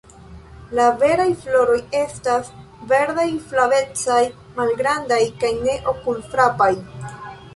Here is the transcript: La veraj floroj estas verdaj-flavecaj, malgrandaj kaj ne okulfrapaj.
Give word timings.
La 0.77 0.85
veraj 1.01 1.27
floroj 1.41 1.75
estas 1.97 2.49
verdaj-flavecaj, 2.93 4.19
malgrandaj 4.61 5.21
kaj 5.43 5.53
ne 5.67 5.77
okulfrapaj. 5.95 6.71